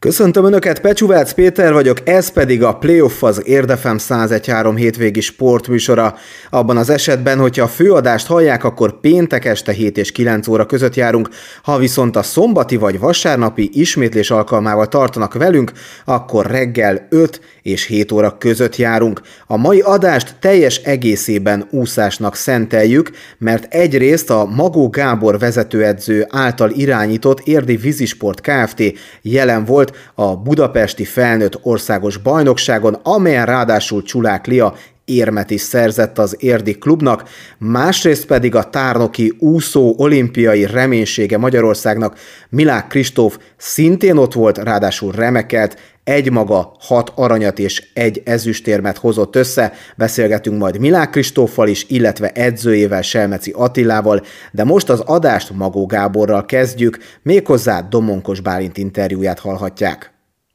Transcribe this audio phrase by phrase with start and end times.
[0.00, 6.14] Köszöntöm Önöket, Pecsuvác Péter vagyok, ez pedig a Playoff az Érdefem 101.3 hétvégi sportműsora.
[6.50, 10.94] Abban az esetben, hogyha a főadást hallják, akkor péntek este 7 és 9 óra között
[10.94, 11.28] járunk,
[11.62, 15.72] ha viszont a szombati vagy vasárnapi ismétlés alkalmával tartanak velünk,
[16.04, 19.20] akkor reggel 5 és 7 óra között járunk.
[19.46, 27.40] A mai adást teljes egészében úszásnak szenteljük, mert egyrészt a Magó Gábor vezetőedző által irányított
[27.40, 28.82] Érdi Vízisport Kft.
[29.22, 34.74] jelen volt a budapesti felnőtt országos bajnokságon, amelyen ráadásul Csulák Lia
[35.10, 42.18] érmet is szerzett az érdi klubnak, másrészt pedig a tárnoki úszó olimpiai reménysége Magyarországnak.
[42.48, 49.36] Milák Kristóf szintén ott volt, ráadásul remekelt, egy maga hat aranyat és egy ezüstérmet hozott
[49.36, 49.72] össze.
[49.96, 54.22] Beszélgetünk majd Milák Kristóffal is, illetve edzőjével Selmeci Attilával,
[54.52, 60.12] de most az adást Magó Gáborral kezdjük, méghozzá Domonkos Bálint interjúját hallhatják.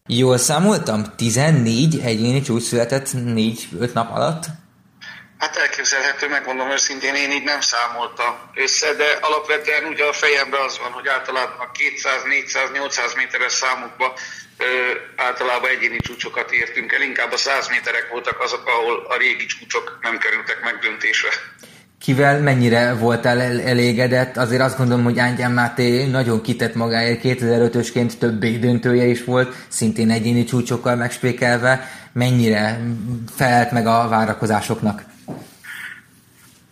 [0.08, 1.03] Jól számoltam?
[1.17, 4.45] 14 egyéni csúcs született 4-5 nap alatt?
[5.38, 10.78] Hát elképzelhető, megmondom őszintén, én így nem számoltam össze, de alapvetően ugye a fejemben az
[10.78, 14.11] van, hogy általában a 200, 400, 800 méteres számokban
[14.58, 14.66] ö,
[15.16, 19.97] általában egyéni csúcsokat értünk el, inkább a 100 méterek voltak azok, ahol a régi csúcsok
[20.02, 21.30] nem kerültek megdöntésre.
[22.00, 24.38] Kivel mennyire voltál el- elégedett?
[24.38, 30.09] Azért azt gondolom, hogy Ángyán Máté nagyon kitett magáért, 2005-ösként több döntője is volt, szintén
[30.11, 31.89] egyéni csúcsokkal megspékelve.
[32.13, 32.80] Mennyire
[33.36, 35.13] felelt meg a várakozásoknak?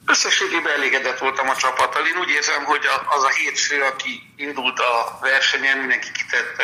[0.05, 2.05] Összességében elégedett voltam a csapattal.
[2.05, 6.61] Én úgy érzem, hogy az a hétfő, aki indult a versenyen, mindenki kitett,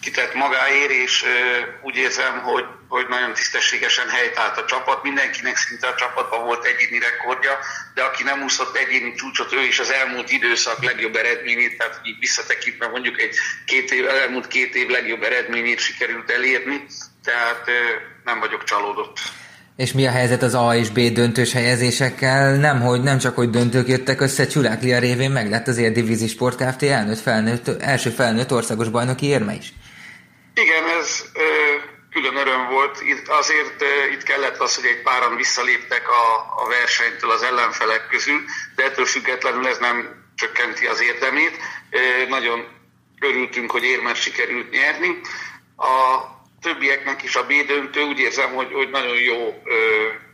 [0.00, 1.24] kitett magáért, és
[1.82, 5.02] úgy érzem, hogy, hogy nagyon tisztességesen helytált a csapat.
[5.02, 7.58] Mindenkinek szinte a csapatban volt egyéni rekordja,
[7.94, 12.18] de aki nem úszott egyéni csúcsot, ő is az elmúlt időszak legjobb eredményét, tehát így
[12.18, 13.36] visszatekintve mondjuk egy
[13.66, 16.86] két év, elmúlt két év legjobb eredményét sikerült elérni,
[17.24, 17.70] tehát
[18.24, 19.18] nem vagyok csalódott.
[19.80, 22.56] És mi a helyzet az A és B döntős helyezésekkel?
[22.56, 26.28] Nem, hogy nem csak, hogy döntők jöttek össze, Csulák Lia révén meg lett az Érdivízi
[26.28, 26.82] Sport Kft.
[26.82, 29.72] Elnőtt, felnőtt, első felnőtt országos bajnoki érme is.
[30.54, 31.46] Igen, ez ö,
[32.10, 33.00] külön öröm volt.
[33.02, 36.24] Itt, azért ö, itt kellett az, hogy egy páran visszaléptek a,
[36.62, 38.40] a versenytől az ellenfelek közül,
[38.76, 39.96] de ettől függetlenül ez nem
[40.34, 41.56] csökkenti az érdemét.
[41.90, 41.98] Ö,
[42.28, 42.66] nagyon
[43.20, 45.20] örültünk, hogy érmet sikerült nyerni.
[45.76, 49.74] A többieknek is a B döntő, úgy érzem, hogy, hogy nagyon jó ö,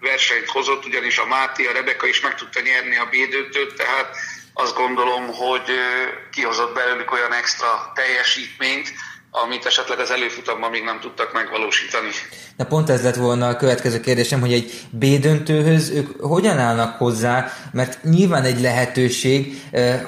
[0.00, 4.16] versenyt hozott, ugyanis a Máté, a Rebeka is meg tudta nyerni a B döntőt, tehát
[4.52, 8.92] azt gondolom, hogy ö, kihozott belőlük olyan extra teljesítményt,
[9.44, 12.08] amit esetleg az előfutamban még nem tudtak megvalósítani.
[12.56, 16.98] De pont ez lett volna a következő kérdésem, hogy egy B döntőhöz ők hogyan állnak
[16.98, 19.62] hozzá, mert nyilván egy lehetőség,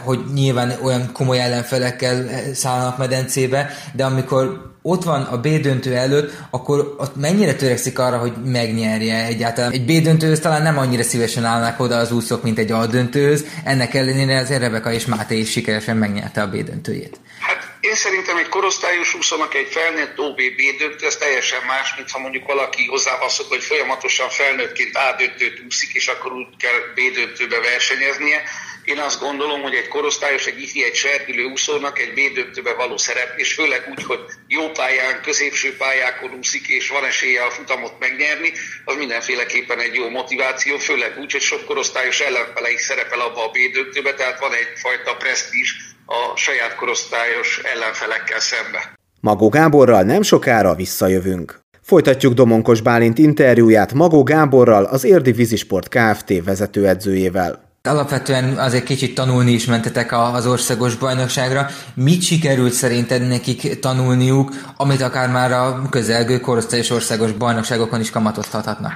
[0.05, 6.33] hogy nyilván olyan komoly ellenfelekkel szállnak medencébe, de amikor ott van a B döntő előtt,
[6.51, 9.73] akkor ott mennyire törekszik arra, hogy megnyerje egyáltalán.
[9.73, 13.45] Egy B döntőhöz talán nem annyira szívesen állnak oda az úszók, mint egy A döntőhöz,
[13.65, 17.21] ennek ellenére az Rebeka és Máté is sikeresen megnyerte a B döntőjét.
[17.41, 17.58] Hát
[17.89, 22.47] én szerintem egy korosztályos úszónak egy felnőtt OBB döntő, ez teljesen más, mint ha mondjuk
[22.47, 27.15] valaki hozzá van szokva, hogy folyamatosan felnőttként A döntőt úszik, és akkor úgy kell B
[27.15, 28.43] döntőbe versenyeznie.
[28.85, 32.97] Én azt gondolom, hogy egy korosztályos, egy ifi, egy serdülő úszónak egy B döntőbe való
[32.97, 37.99] szerep, és főleg úgy, hogy jó pályán, középső pályákon úszik, és van esélye a futamot
[37.99, 38.53] megnyerni,
[38.85, 43.51] az mindenféleképpen egy jó motiváció, főleg úgy, hogy sok korosztályos ellenfele is szerepel abba a
[43.51, 48.99] B döntőbe, tehát van egyfajta presztízs a saját korosztályos ellenfelekkel szembe.
[49.21, 51.59] Magó Gáborral nem sokára visszajövünk.
[51.83, 56.45] Folytatjuk Domonkos Bálint interjúját Magó Gáborral, az Érdi Vízisport Kft.
[56.45, 57.67] vezetőedzőjével.
[57.83, 61.67] Alapvetően azért kicsit tanulni is mentetek az országos bajnokságra.
[61.95, 68.93] Mit sikerült szerinted nekik tanulniuk, amit akár már a közelgő korosztályos országos bajnokságokon is kamatoztathatnak?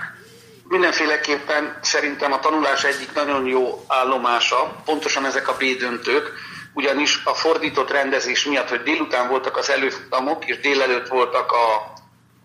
[0.68, 6.32] Mindenféleképpen szerintem a tanulás egyik nagyon jó állomása, pontosan ezek a B döntők,
[6.74, 11.92] ugyanis a fordított rendezés miatt, hogy délután voltak az előfutamok, és délelőtt voltak a,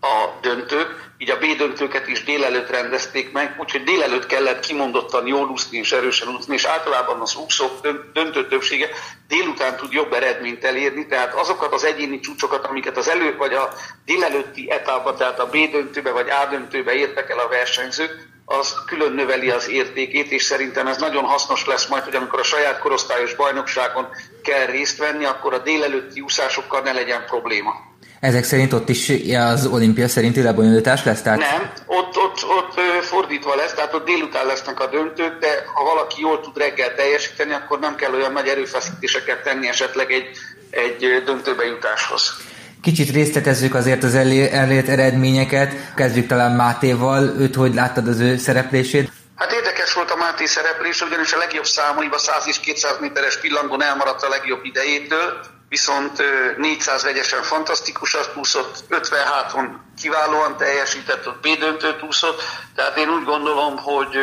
[0.08, 5.48] a döntők, így a B döntőket is délelőtt rendezték meg, úgyhogy délelőtt kellett kimondottan jól
[5.48, 8.90] úszni és erősen úszni, és általában az úszók döntő többsége
[9.28, 13.74] délután tud jobb eredményt elérni, tehát azokat az egyéni csúcsokat, amiket az elő vagy a
[14.06, 19.14] délelőtti etapban, tehát a B döntőbe vagy A döntőbe értek el a versenyzők, az külön
[19.14, 23.36] növeli az értékét, és szerintem ez nagyon hasznos lesz majd, hogy amikor a saját korosztályos
[23.36, 24.08] bajnokságon
[24.44, 27.74] kell részt venni, akkor a délelőtti úszásokkal ne legyen probléma.
[28.20, 31.22] Ezek szerint ott is az olimpia szerinti lebonyolítás lesz?
[31.22, 31.40] Tehát...
[31.40, 36.22] Nem, ott, ott, ott fordítva lesz, tehát ott délután lesznek a döntők, de ha valaki
[36.22, 40.30] jól tud reggel teljesíteni, akkor nem kell olyan nagy erőfeszítéseket tenni esetleg egy,
[40.70, 42.34] egy döntőbe jutáshoz.
[42.82, 45.94] Kicsit részletezzük azért az elért eredményeket.
[45.96, 47.24] Kezdjük talán Mátéval.
[47.40, 49.12] Őt hogy láttad az ő szereplését?
[49.36, 53.84] Hát érdekes volt a Máté szereplés, ugyanis a legjobb számaiba 100 és 200 méteres pillangon
[53.84, 55.40] elmaradt a legjobb idejétől,
[55.70, 56.24] viszont
[56.58, 62.42] 400 vegyesen fantasztikusat úszott, 50 háton kiválóan teljesített, ott B-döntőt úszott,
[62.76, 64.16] tehát én úgy gondolom, hogy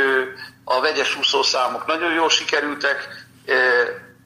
[0.65, 3.09] a vegyes úszószámok nagyon jól sikerültek,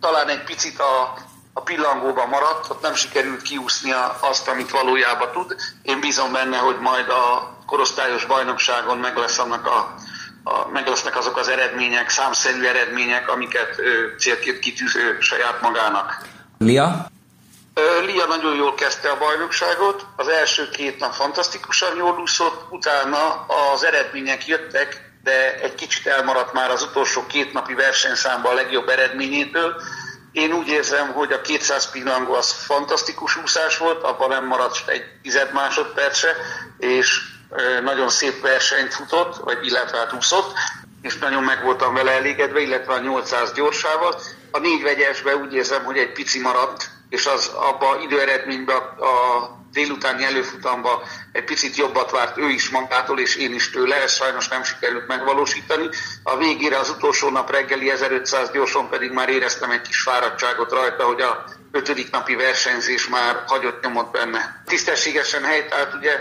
[0.01, 1.19] talán egy picit a,
[1.59, 5.57] a pillangóban maradt, ott nem sikerült kiúsznia azt, amit valójában tud.
[5.83, 9.95] Én bízom benne, hogy majd a korosztályos bajnokságon meg lesz annak a
[10.49, 16.27] a, meg lesznek azok az eredmények, számszerű eredmények, amiket ő, célként kitűz saját magának.
[16.59, 17.07] Lia?
[18.05, 23.85] Lia nagyon jól kezdte a bajnokságot, az első két nap fantasztikusan jól úszott, utána az
[23.85, 29.75] eredmények jöttek, de egy kicsit elmaradt már az utolsó két napi versenyszámban a legjobb eredményétől.
[30.33, 35.05] Én úgy érzem, hogy a 200 pillangó az fantasztikus úszás volt, abban nem maradt egy
[35.23, 36.37] tized másodperce,
[36.79, 37.21] és
[37.83, 40.53] nagyon szép versenyt futott, vagy illetve hát úszott,
[41.03, 44.21] és nagyon meg voltam vele elégedve, illetve a 800 gyorsával.
[44.51, 49.58] A négy vegyesbe úgy érzem, hogy egy pici maradt, és az abba időeredményben a, a
[49.79, 51.03] délutáni előfutamba
[51.33, 55.07] egy picit jobbat várt ő is magától, és én is tőle, ezt sajnos nem sikerült
[55.07, 55.89] megvalósítani.
[56.23, 61.05] A végére az utolsó nap reggeli 1500 gyorsan pedig már éreztem egy kis fáradtságot rajta,
[61.05, 64.63] hogy a ötödik napi versenyzés már hagyott nyomot benne.
[64.67, 66.13] Tisztességesen helytált, ugye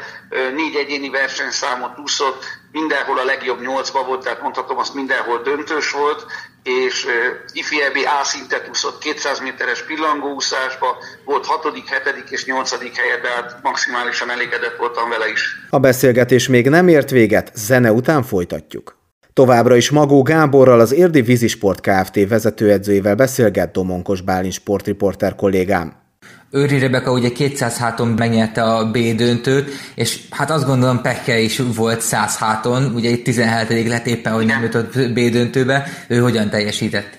[0.54, 6.26] négy egyéni versenyszámot úszott, mindenhol a legjobb nyolcba volt, tehát mondhatom azt mindenhol döntős volt,
[6.68, 7.06] és
[7.52, 10.88] ifi EB A szintet úszott 200 méteres pillangóúszásba,
[11.26, 12.30] volt 6., 7.
[12.30, 12.72] és 8.
[12.72, 15.42] helye, tehát maximálisan elégedett voltam vele is.
[15.70, 18.98] A beszélgetés még nem ért véget, zene után folytatjuk.
[19.34, 22.28] Továbbra is Magó Gáborral, az Érdi Vízisport Kft.
[22.28, 26.07] vezetőedzőjével beszélget Domonkos Bálint sportriporter kollégám.
[26.52, 31.62] Őri Rebeka ugye 200 háton megnyerte a B döntőt, és hát azt gondolom Pekke is
[31.76, 36.50] volt 100 háton, ugye itt 17 lett éppen, hogy nem jutott B döntőbe, ő hogyan
[36.50, 37.14] teljesített?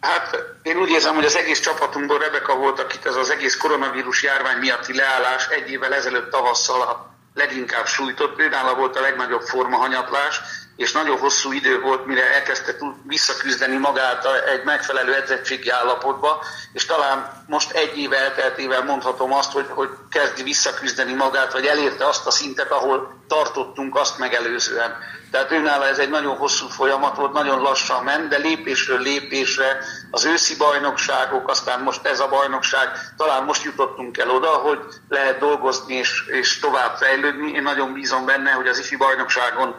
[0.00, 4.22] Hát én úgy érzem, hogy az egész csapatunkból Rebeka volt, akit ez az egész koronavírus
[4.22, 8.40] járvány miatti leállás egy évvel ezelőtt tavasszal a leginkább sújtott.
[8.40, 10.40] Őnála volt a legnagyobb formahanyatlás,
[10.76, 17.44] és nagyon hosszú idő volt, mire elkezdte visszaküzdeni magát egy megfelelő edzettségi állapotba, és talán
[17.46, 22.30] most egy év elteltével mondhatom azt, hogy, hogy kezdi visszaküzdeni magát, vagy elérte azt a
[22.30, 24.96] szintet, ahol tartottunk azt megelőzően.
[25.30, 29.78] Tehát őnála ez egy nagyon hosszú folyamat volt, nagyon lassan ment, de lépésről lépésre
[30.10, 34.78] az őszi bajnokságok, aztán most ez a bajnokság, talán most jutottunk el oda, hogy
[35.08, 37.52] lehet dolgozni és, és tovább fejlődni.
[37.52, 39.74] Én nagyon bízom benne, hogy az ifi bajnokságon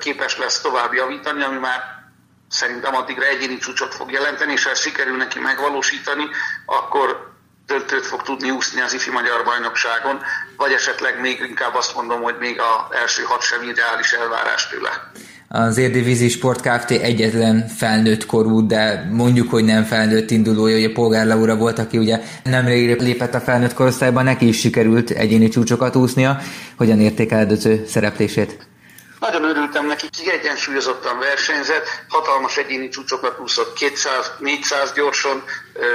[0.00, 1.80] képes lesz tovább javítani, ami már
[2.48, 6.24] szerintem addigra egyéni csúcsot fog jelenteni, és ha ezt sikerül neki megvalósítani,
[6.66, 7.30] akkor
[7.66, 10.20] döntőt fog tudni úszni az ifi magyar bajnokságon,
[10.56, 15.10] vagy esetleg még inkább azt mondom, hogy még a első hat sem ideális elvárás tőle.
[15.52, 16.90] Az Érdivízi Sport Kft.
[16.90, 22.20] egyetlen felnőtt korú, de mondjuk, hogy nem felnőtt indulója, a Polgár Laura volt, aki ugye
[22.44, 26.38] nem lépett a felnőtt korosztályban, neki is sikerült egyéni csúcsokat úsznia.
[26.76, 28.68] Hogyan értékeled az ő szereplését?
[29.20, 35.44] Nagyon örültem neki, kiegyensúlyozottan versenyzett, hatalmas egyéni csúcsokat úszott 200-400 gyorsan,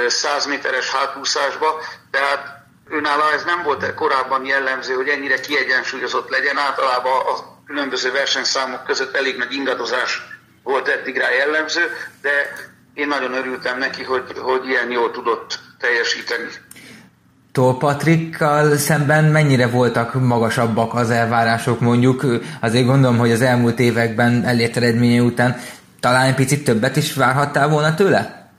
[0.06, 6.56] 100 méteres hátúszásba, tehát őnála ez nem volt korábban jellemző, hogy ennyire kiegyensúlyozott legyen.
[6.56, 10.22] Általában a különböző versenyszámok között elég nagy ingadozás
[10.62, 12.52] volt eddig rá jellemző, de
[12.94, 16.48] én nagyon örültem neki, hogy, hogy ilyen jól tudott teljesíteni.
[17.56, 22.24] Tól Patrikkal szemben mennyire voltak magasabbak az elvárások mondjuk?
[22.60, 25.60] Azért gondolom, hogy az elmúlt években elért eredménye után
[26.00, 28.50] talán egy picit többet is várhattál volna tőle?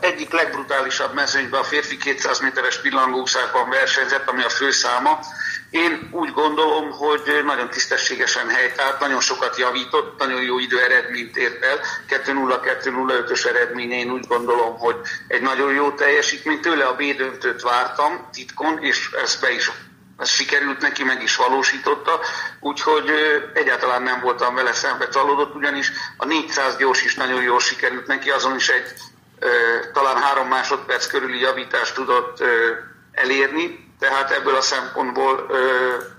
[0.00, 5.18] Egyik legbrutálisabb mezőnyben a férfi 200 méteres pillangóúszásban versenyzett, ami a főszáma.
[5.72, 11.64] Én úgy gondolom, hogy nagyon tisztességesen helytált, nagyon sokat javított, nagyon jó idő eredményt ért
[11.64, 11.80] el.
[12.08, 14.96] 2-0-2-0-5-ös eredménye én úgy gondolom, hogy
[15.28, 16.60] egy nagyon jó teljesítmény.
[16.60, 19.70] Tőle a B döntőt vártam titkon, és ez be is
[20.18, 22.20] ez sikerült neki, meg is valósította,
[22.60, 23.10] úgyhogy
[23.54, 28.30] egyáltalán nem voltam vele szembe csalódott, ugyanis a 400 gyors is nagyon jól sikerült neki,
[28.30, 28.92] azon is egy
[29.92, 32.44] talán három másodperc körüli javítást tudott
[33.12, 35.56] elérni, tehát ebből a szempontból ö,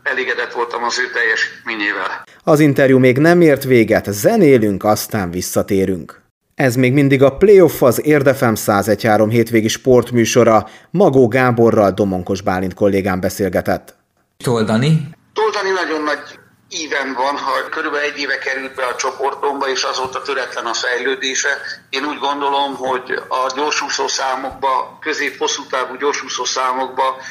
[0.04, 2.24] elégedett voltam az ő teljesítményével.
[2.44, 6.22] Az interjú még nem ért véget, zenélünk, aztán visszatérünk.
[6.56, 10.68] Ez még mindig a Playoff az Érdefem 101.3 hétvégi sportműsora.
[10.90, 13.96] Magó Gáborral Domonkos Bálint kollégám beszélgetett.
[14.44, 15.10] Toldani?
[15.34, 16.40] Toldani nagyon nagy
[16.74, 21.58] íven van, ha körülbelül egy éve került be a csoportomba, és azóta töretlen a fejlődése.
[21.90, 27.22] Én úgy gondolom, hogy a gyorsúszó számokba, közép-hosszú távú gyorsúszó számokba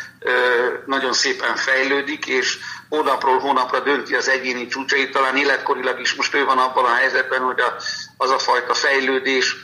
[0.86, 2.58] nagyon szépen fejlődik, és
[2.88, 5.12] hónapról hónapra dönti az egyéni csúcsait.
[5.12, 7.74] Talán életkorilag is most ő van abban a helyzetben, hogy a,
[8.16, 9.56] az a fajta fejlődés,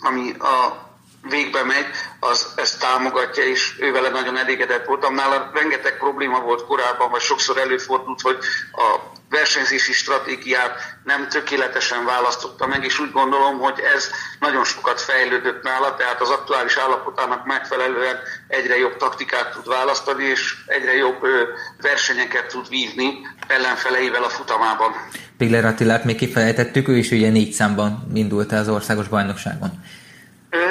[0.00, 0.88] ami a
[1.28, 1.86] végbe megy,
[2.20, 5.14] az ezt támogatja, és ővele nagyon elégedett voltam.
[5.14, 8.38] Nála rengeteg probléma volt korábban, vagy sokszor előfordult, hogy
[8.72, 8.98] a
[9.30, 10.72] versenyzési stratégiát
[11.04, 14.10] nem tökéletesen választotta meg, és úgy gondolom, hogy ez
[14.40, 18.16] nagyon sokat fejlődött nála, tehát az aktuális állapotának megfelelően
[18.48, 21.26] egyre jobb taktikát tud választani, és egyre jobb
[21.80, 23.12] versenyeket tud vívni
[23.46, 24.92] ellenfeleivel a futamában.
[25.38, 29.70] Piller Attilát még kifejtettük, ő is ugye négy számban indult az országos bajnokságon.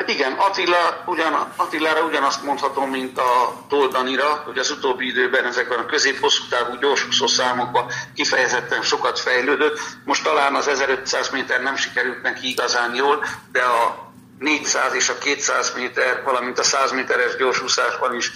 [0.06, 5.86] Igen, Attila, ugyan, Attilára ugyanazt mondhatom, mint a Toldanira, hogy az utóbbi időben ezekben a
[5.86, 9.80] közép-hosszú távú gyorsúszó számokban kifejezetten sokat fejlődött.
[10.06, 14.09] Most talán az 1500 méter nem sikerült neki igazán jól, de a
[14.40, 18.32] 400 és a 200 méter, valamint a 100 méteres gyorsúszásban is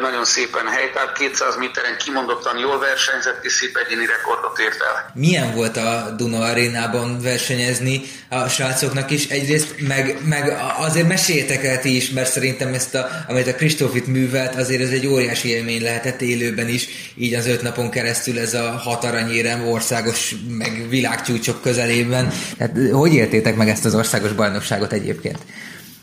[0.00, 1.12] nagyon szépen helytált.
[1.12, 5.10] 200 méteren kimondottan jól versenyzett, és szép egyéni rekordot ért el.
[5.14, 9.28] Milyen volt a Duna arénában versenyezni a srácoknak is?
[9.28, 14.06] Egyrészt meg, meg azért meséltek el ti is, mert szerintem ezt, a, amit a Kristófit
[14.06, 18.54] művelt, azért ez egy óriási élmény lehetett élőben is, így az öt napon keresztül ez
[18.54, 22.32] a hat aranyérem országos, meg világcsúcsok közelében.
[22.58, 25.41] Tehát hogy értétek meg ezt az országos bajnokságot egyébként?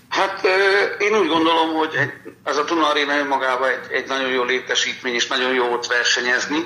[0.09, 0.47] Hát
[0.99, 1.95] én úgy gondolom, hogy
[2.43, 6.65] ez a Tuna Arena önmagában egy, egy nagyon jó létesítmény, és nagyon jó ott versenyezni.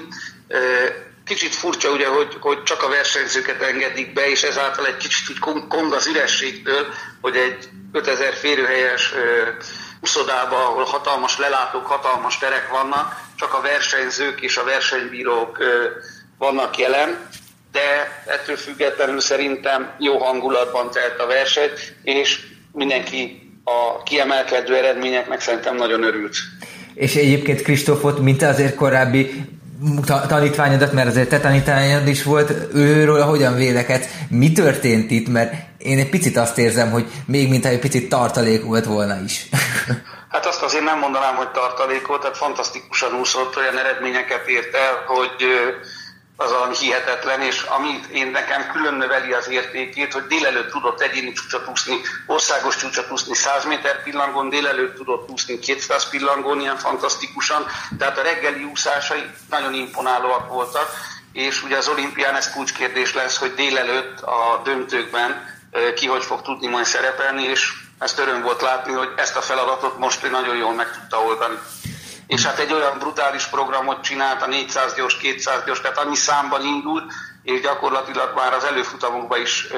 [1.26, 5.68] Kicsit furcsa ugye, hogy, hogy csak a versenyzőket engedik be, és ezáltal egy kicsit úgy
[5.68, 6.88] kong az ürességtől,
[7.22, 9.14] hogy egy 5000 férőhelyes
[10.02, 15.58] uszodában, ahol hatalmas lelátók, hatalmas terek vannak, csak a versenyzők és a versenybírók
[16.38, 17.30] vannak jelen,
[17.72, 21.72] de ettől függetlenül szerintem jó hangulatban telt a verseny,
[22.04, 22.40] és
[22.74, 26.36] mindenki a kiemelkedő eredményeknek szerintem nagyon örült.
[26.94, 29.46] És egyébként Kristófot, mint azért korábbi
[30.28, 36.00] tanítványodat, mert azért te tanítványod is volt, őről hogyan véleket, mi történt itt, mert én
[36.00, 39.46] egy picit azt érzem, hogy még mintha egy picit tartalék volt volna is.
[40.34, 45.04] Hát azt azért nem mondanám, hogy tartalék volt, tehát fantasztikusan úszott, olyan eredményeket ért el,
[45.06, 45.48] hogy
[46.36, 51.32] az a hihetetlen, és amit én nekem külön növeli az értékét, hogy délelőtt tudott egyéni
[51.32, 57.66] csúcsot úszni, országos csúcsot úszni 100 méter pillangón, délelőtt tudott úszni 200 pillangón, ilyen fantasztikusan,
[57.98, 60.90] tehát a reggeli úszásai nagyon imponálóak voltak,
[61.34, 65.52] és ugye az olimpián ez kulcskérdés lesz, hogy délelőtt a döntőkben
[65.96, 69.98] ki hogy fog tudni majd szerepelni, és ezt öröm volt látni, hogy ezt a feladatot
[69.98, 71.56] most ő nagyon jól meg tudta oldani
[72.34, 76.66] és hát egy olyan brutális programot csinált, a 400 gyors, 200 gyors, tehát annyi számban
[76.66, 77.04] indult,
[77.44, 79.78] és gyakorlatilag már az előfutamokban is ö,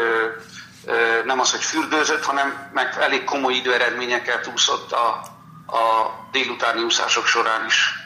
[0.85, 5.07] ö, nem az, hogy fürdőzött, hanem meg elég komoly időeredményekkel úszott a,
[5.77, 5.83] a
[6.31, 8.03] délutáni úszások során is.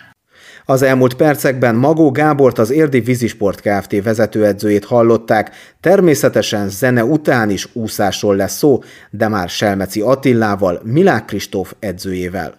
[0.65, 4.03] Az elmúlt percekben Magó Gábort az Érdi Vízisport Kft.
[4.03, 11.73] vezetőedzőjét hallották, természetesen zene után is úszásról lesz szó, de már Selmeci Attillával, Milák Kristóf
[11.79, 12.58] edzőjével.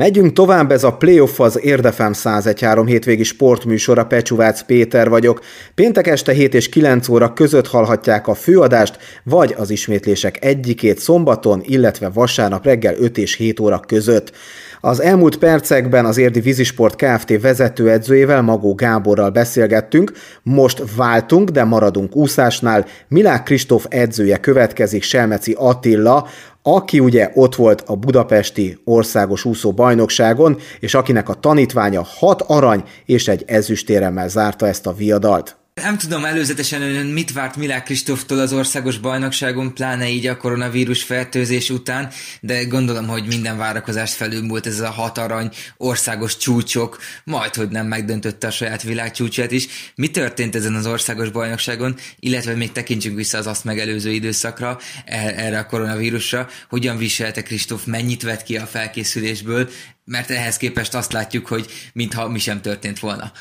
[0.00, 5.40] Megyünk tovább, ez a Playoff az Érdefem 101.3 hétvégi sportműsora, Pecsuvác Péter vagyok.
[5.74, 11.62] Péntek este 7 és 9 óra között hallhatják a főadást, vagy az ismétlések egyikét szombaton,
[11.64, 14.32] illetve vasárnap reggel 5 és 7 óra között.
[14.82, 17.40] Az elmúlt percekben az Érdi Vízisport Kft.
[17.40, 22.86] vezetőedzőjével, Magó Gáborral beszélgettünk, most váltunk, de maradunk úszásnál.
[23.08, 26.26] Milák Kristóf edzője következik, Selmeci Attila,
[26.62, 32.82] aki ugye ott volt a budapesti országos úszó bajnokságon, és akinek a tanítványa hat arany
[33.04, 35.59] és egy ezüstéremmel zárta ezt a viadalt.
[35.74, 41.02] Nem tudom előzetesen ön mit várt Milák Kristóftól az országos bajnokságon, pláne így a koronavírus
[41.02, 42.10] fertőzés után,
[42.40, 47.86] de gondolom, hogy minden várakozást felülmúlt ez a hat arany országos csúcsok, majd, hogy nem
[47.86, 49.66] megdöntötte a saját világcsúcsát is.
[49.94, 55.34] Mi történt ezen az országos bajnokságon, illetve még tekintsünk vissza az azt megelőző időszakra, e-
[55.36, 59.70] erre a koronavírusra, hogyan viselte Kristóf, mennyit vett ki a felkészülésből,
[60.04, 63.32] mert ehhez képest azt látjuk, hogy mintha mi sem történt volna.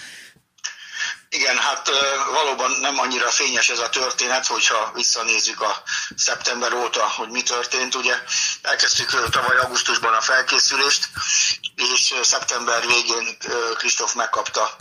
[1.32, 1.90] Igen, hát
[2.34, 5.84] valóban nem annyira fényes ez a történet, hogyha visszanézzük a
[6.16, 7.96] szeptember óta, hogy mi történt.
[7.96, 8.24] Ugye
[8.62, 11.10] elkezdtük tavaly augusztusban a felkészülést,
[11.76, 13.38] és szeptember végén
[13.78, 14.76] Kristóf megkapta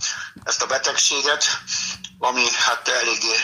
[0.44, 1.44] ezt a betegséget,
[2.18, 3.36] ami hát eléggé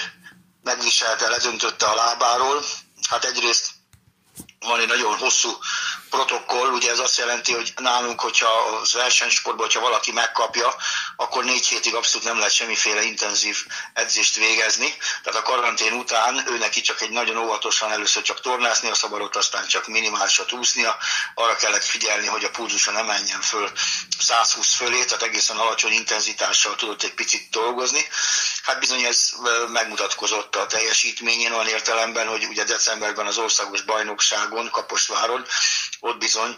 [0.63, 2.65] megviselte, ledöntötte a lábáról.
[3.09, 3.71] Hát egyrészt
[4.59, 5.59] van egy nagyon hosszú
[6.15, 8.49] protokoll, ugye ez azt jelenti, hogy nálunk, hogyha
[8.83, 10.77] az versenysportban, hogyha valaki megkapja,
[11.17, 13.57] akkor négy hétig abszolút nem lehet semmiféle intenzív
[13.93, 14.97] edzést végezni.
[15.23, 19.37] Tehát a karantén után ő neki csak egy nagyon óvatosan először csak tornászni a szabadot,
[19.37, 20.97] aztán csak minimálisat úsznia.
[21.35, 23.71] Arra kellett figyelni, hogy a pulzusa ne menjen föl
[24.19, 28.07] 120 fölé, tehát egészen alacsony intenzitással tudott egy picit dolgozni.
[28.63, 29.33] Hát bizony ez
[29.69, 35.47] megmutatkozott a teljesítményén olyan értelemben, hogy ugye decemberben az országos bajnokságon, Kaposváron,
[36.05, 36.57] ott bizony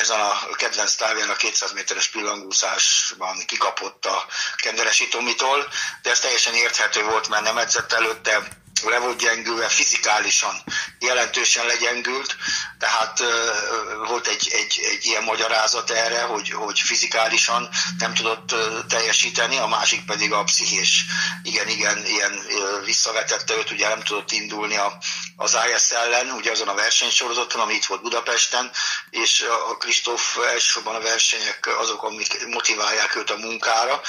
[0.00, 5.68] ezen a kedvenc távján a 200 méteres pillangúszásban kikapott a Kenderesi Tomitól,
[6.02, 8.48] de ez teljesen érthető volt, mert nem edzett előtte,
[8.84, 10.62] le volt gyengülve, fizikálisan
[10.98, 12.36] jelentősen legyengült,
[12.78, 13.22] tehát
[14.06, 17.68] volt egy, egy, egy ilyen magyarázat erre, hogy, hogy fizikálisan
[17.98, 18.54] nem tudott
[18.88, 21.04] teljesíteni, a másik pedig a pszichés,
[21.42, 22.46] igen, igen, ilyen
[22.84, 24.98] visszavetette őt, ugye nem tudott indulni a,
[25.36, 28.70] az IS ellen, ugye azon a versenysorozaton, ami itt volt Budapesten,
[29.10, 34.00] és a Kristóf elsősorban a versenyek azok, amik motiválják őt a munkára,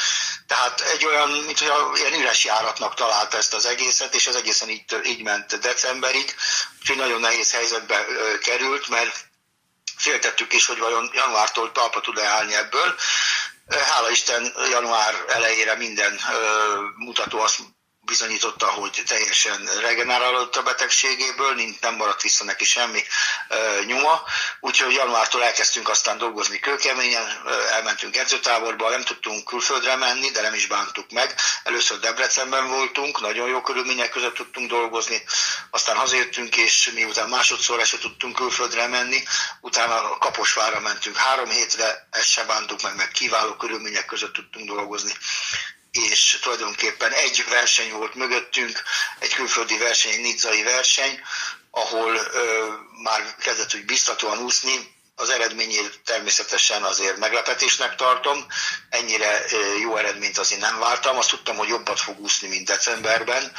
[0.48, 4.70] tehát egy olyan, mint hogy ilyen üres járatnak találta ezt az egészet, és az egészen
[4.70, 6.36] így, így ment decemberig,
[6.80, 8.06] úgyhogy nagyon nehéz helyzetbe
[8.42, 9.26] került, mert
[9.98, 12.96] féltettük is, hogy vajon januártól talpa tud-e állni ebből.
[13.94, 16.20] Hála Isten, január elejére minden
[16.96, 17.60] mutató azt
[18.08, 23.04] bizonyította, hogy teljesen regenerálódott a betegségéből, nem maradt vissza neki semmi
[23.86, 24.24] nyoma,
[24.60, 30.68] úgyhogy januártól elkezdtünk aztán dolgozni kőkeményen, elmentünk edzőtáborba, nem tudtunk külföldre menni, de nem is
[30.68, 31.36] bántuk meg.
[31.64, 35.24] Először Debrecenben voltunk, nagyon jó körülmények között tudtunk dolgozni,
[35.70, 39.24] aztán hazajöttünk, és miután másodszor se tudtunk külföldre menni,
[39.62, 41.16] utána Kaposvára mentünk.
[41.16, 45.14] Három hétre, ezt se bántuk meg, meg kiváló körülmények között tudtunk dolgozni
[45.98, 48.84] és tulajdonképpen egy verseny volt mögöttünk,
[49.20, 51.22] egy külföldi verseny, egy nidzai verseny,
[51.72, 52.68] ahol ö,
[53.04, 58.46] már kezdett úgy biztatóan úszni, az eredményét természetesen azért meglepetésnek tartom.
[58.90, 59.42] Ennyire
[59.82, 61.18] jó eredményt azért nem vártam.
[61.18, 63.52] Azt tudtam, hogy jobbat fog úszni, mint decemberben.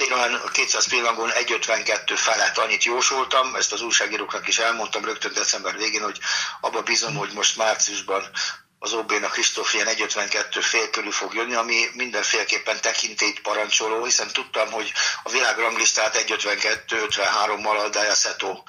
[0.00, 5.76] Én olyan 200 pillangon 1.52 felett annyit jósoltam, ezt az újságíróknak is elmondtam rögtön december
[5.76, 6.18] végén, hogy
[6.60, 8.30] abba bízom, hogy most márciusban
[8.78, 14.70] az OB-nak Kristóf ilyen 1.52 fél körül fog jönni, ami mindenféleképpen tekintélyt parancsoló, hiszen tudtam,
[14.70, 18.62] hogy a világranglistát 1.52-53-mal Aldája Szeto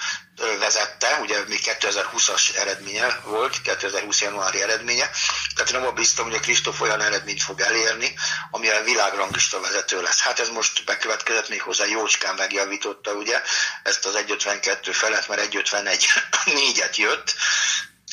[0.60, 5.10] vezette, ugye még 2020-as eredménye volt, 2020 januári eredménye,
[5.56, 8.14] tehát nem bíztam, hogy a Kristóf olyan eredményt fog elérni,
[8.52, 10.22] ami a világranglista vezető lesz.
[10.22, 13.42] Hát ez most bekövetkezett még hozzá, Jócskán megjavította ugye
[13.84, 16.06] ezt az 1.52 felett, mert 1.51
[16.46, 17.36] négyet jött,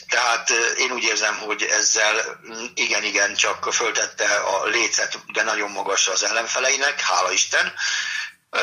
[0.08, 2.40] tehát én úgy érzem, hogy ezzel
[2.74, 7.72] igen-igen csak föltette a lécet, de nagyon magasra az ellenfeleinek, hála Isten.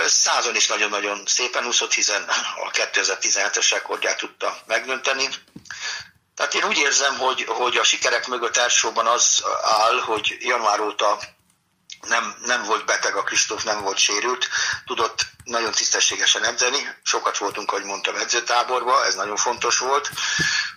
[0.06, 2.23] Százon is nagyon-nagyon szépen úszott, hiszen
[2.65, 5.29] a 2017-es rekordját tudta megdönteni.
[6.36, 11.19] Tehát én úgy érzem, hogy, hogy a sikerek mögött elsősorban az áll, hogy január óta
[12.08, 14.48] nem, nem volt beteg a Kristóf, nem volt sérült,
[14.86, 20.10] tudott nagyon tisztességesen edzeni, sokat voltunk, ahogy mondtam, edzőtáborban, ez nagyon fontos volt.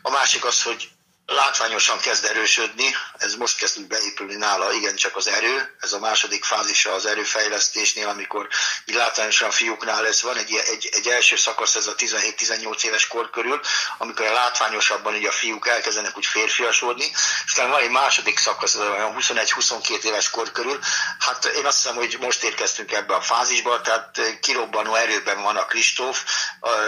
[0.03, 0.89] A másik az, hogy
[1.27, 6.93] látványosan kezd erősödni, ez most kezd beépülni nála, igencsak az erő, ez a második fázisa
[6.93, 8.49] az erőfejlesztésnél, amikor
[8.85, 13.31] így látványosan fiúknál lesz, van egy, egy, egy első szakasz, ez a 17-18 éves kor
[13.31, 13.61] körül,
[13.99, 17.11] amikor a látványosabban így a fiúk elkezdenek úgy férfiasodni,
[17.47, 20.79] aztán van egy második szakasz, ez a 21-22 éves kor körül,
[21.19, 25.65] hát én azt hiszem, hogy most érkeztünk ebbe a fázisba, tehát kirobbanó erőben van a
[25.65, 26.25] Kristóf,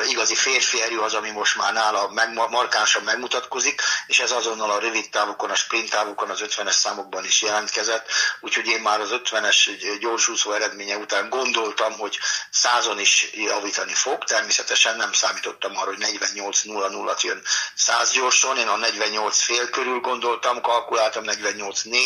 [0.09, 4.71] igazi férfi erő az, ami most már nála meg, markánsan megmutatkozik, és ez ez azonnal
[4.71, 8.07] a rövid távokon, a sprint távokon, az 50-es számokban is jelentkezett,
[8.41, 12.19] úgyhogy én már az 50-es gyorsúszó eredménye után gondoltam, hogy
[12.51, 14.25] százon is javítani fog.
[14.25, 17.43] Természetesen nem számítottam arra, hogy 48-0-0-at jön
[17.75, 21.99] 100 gyorsan, én a 48 fél körül gondoltam, kalkuláltam 48-4,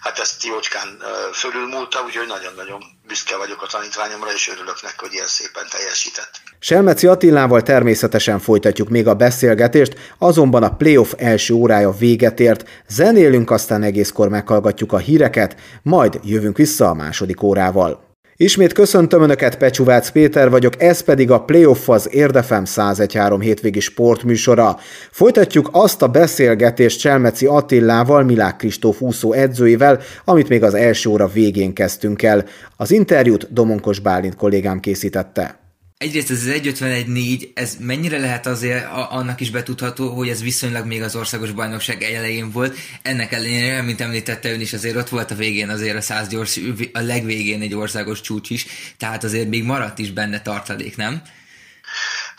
[0.00, 5.26] hát ezt jócskán fölülmúlta, úgyhogy nagyon-nagyon büszke vagyok a tanítványomra, és örülök neki, hogy ilyen
[5.26, 6.30] szépen teljesített.
[6.58, 13.50] Selmeci Attilával természetesen folytatjuk még a beszélgetést, azonban a playoff első órája véget ért, zenélünk,
[13.50, 18.09] aztán egészkor meghallgatjuk a híreket, majd jövünk vissza a második órával.
[18.42, 24.76] Ismét köszöntöm Önöket, Pecsúvác Péter vagyok, ez pedig a Playoff az Érdefem 1013 hétvégi sportműsora.
[25.10, 31.26] Folytatjuk azt a beszélgetést Cselmeci Attillával, Milák Kristóf úszó edzőivel, amit még az első óra
[31.26, 32.44] végén kezdtünk el.
[32.76, 35.59] Az interjút Domonkos Bálint kollégám készítette
[36.00, 41.02] egyrészt ez az 151-4, ez mennyire lehet azért annak is betudható, hogy ez viszonylag még
[41.02, 42.76] az országos bajnokság elején volt.
[43.02, 46.60] Ennek ellenére, mint említette ön is, azért ott volt a végén azért a 100 gyors,
[46.92, 51.22] a legvégén egy országos csúcs is, tehát azért még maradt is benne tartalék, nem?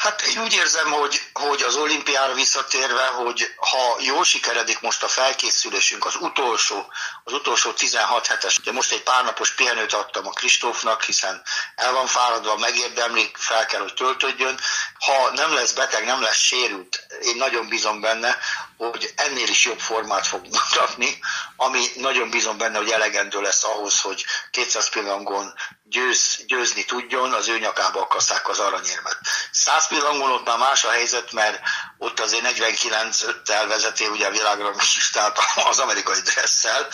[0.02, 5.08] Hát én úgy érzem, hogy, hogy az olimpiára visszatérve, hogy ha jól sikeredik most a
[5.08, 6.92] felkészülésünk, az utolsó
[7.24, 11.42] az utolsó 16 hetes, de most egy pár napos pihenőt adtam a Kristófnak, hiszen
[11.76, 14.60] el van fáradva, megérdemli, fel kell, hogy töltődjön.
[15.00, 18.38] Ha nem lesz beteg, nem lesz sérült, én nagyon bízom benne,
[18.78, 21.20] hogy ennél is jobb formát fog mutatni,
[21.66, 25.54] ami nagyon bízom benne, hogy elegendő lesz ahhoz, hogy 200 pillangon
[25.92, 29.18] győz, győzni tudjon, az ő nyakába akasszák az aranyérmet.
[29.52, 31.60] 100 pillangon ott már más a helyzet, mert
[31.98, 34.74] ott azért 49-5-tel vezeti ugye a világra
[35.12, 35.38] tehát
[35.70, 36.88] az amerikai dresszel,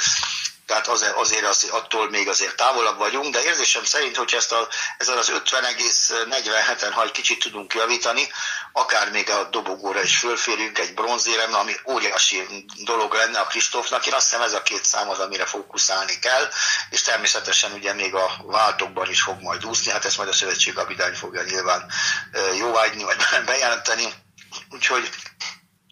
[0.67, 4.67] tehát azért, azért az, attól még azért távolabb vagyunk, de érzésem szerint, hogy ezt a,
[4.97, 8.27] ezzel az 50,47-en, ha egy kicsit tudunk javítani,
[8.71, 14.06] akár még a dobogóra is fölférünk egy bronzérem, ami óriási dolog lenne a Kristófnak.
[14.06, 16.49] Én azt hiszem ez a két szám az, amire fókuszálni kell,
[16.89, 21.13] és természetesen ugye még a váltokban is fog majd úszni, hát ezt majd a szövetségkapitány
[21.13, 21.91] fogja nyilván
[22.58, 24.13] jóvágyni, vagy bejelenteni.
[24.69, 25.10] Úgyhogy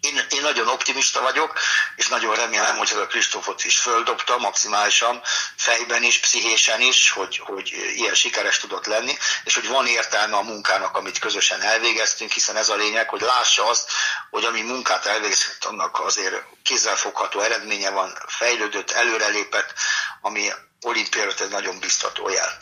[0.06, 1.58] én, én nagyon optimista vagyok,
[1.96, 5.22] és nagyon remélem, hogy a Kristófot is földobta maximálisan,
[5.56, 10.42] fejben is, pszichésen is, hogy, hogy ilyen sikeres tudott lenni, és hogy van értelme a
[10.42, 13.90] munkának, amit közösen elvégeztünk, hiszen ez a lényeg, hogy lássa azt,
[14.30, 19.74] hogy ami munkát elvégzett, annak azért kézzelfogható eredménye van, fejlődött, előrelépett,
[20.20, 22.56] ami olimpiára egy nagyon biztató jel.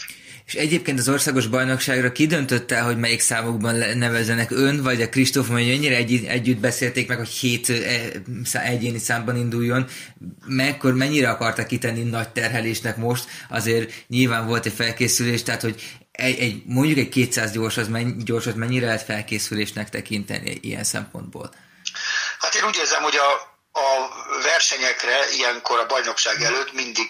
[0.47, 5.49] És egyébként az országos bajnokságra kidöntött el, hogy melyik számokban nevezenek ön, vagy a Kristóf,
[5.49, 8.11] hogy ennyire egy, együtt beszélték meg, hogy hét e,
[8.53, 9.87] egyéni számban induljon,
[10.47, 16.39] mekkor, mennyire akarta kitenni nagy terhelésnek most, azért nyilván volt egy felkészülés, tehát hogy egy,
[16.39, 21.55] egy mondjuk egy 200 gyors, az menny, gyorsat mennyire lehet felkészülésnek tekinteni ilyen szempontból?
[22.39, 23.33] Hát én úgy érzem, hogy a,
[23.79, 24.09] a
[24.43, 27.09] versenyekre ilyenkor a bajnokság előtt mindig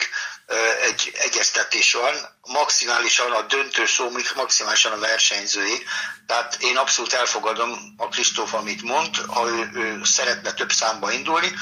[0.83, 5.85] egy egyeztetés van, maximálisan a döntő szó, maximálisan a versenyzői.
[6.27, 11.53] Tehát én abszolút elfogadom a Kristóf, amit mond, ha ő, ő szeretne több számba indulni.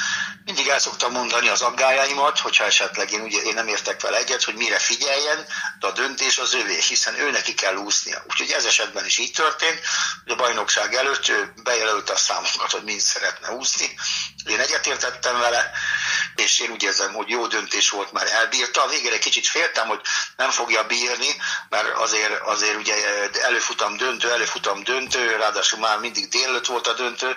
[0.44, 4.42] Mindig el szoktam mondani az aggájaimat, hogyha esetleg én, ugye, én nem értek vele egyet,
[4.42, 5.46] hogy mire figyeljen,
[5.78, 8.24] de a döntés az övé, hiszen ő neki kell úsznia.
[8.30, 9.80] Úgyhogy ez esetben is így történt,
[10.24, 13.94] hogy a bajnokság előtt ő bejelölte a számokat, hogy mind szeretne úszni.
[14.44, 15.70] Én egyetértettem vele,
[16.34, 18.82] és én úgy érzem, hogy jó döntés volt, már elbírta.
[18.82, 20.00] A végére kicsit féltem, hogy
[20.36, 21.36] nem fogja bírni,
[21.68, 22.94] mert azért, azért ugye
[23.42, 27.36] előfutam döntő, előfutam döntő, ráadásul már mindig délőtt volt a döntő.